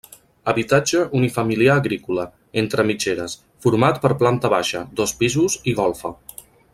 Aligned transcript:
Habitatge 0.51 1.01
unifamiliar 1.19 1.75
agrícola, 1.81 2.25
entre 2.63 2.87
mitgeres, 2.91 3.37
format 3.67 4.03
per 4.07 4.13
planta 4.25 4.53
baixa, 4.57 4.85
dos 5.01 5.17
pisos 5.21 5.63
i 5.73 5.77
golfa. 5.83 6.17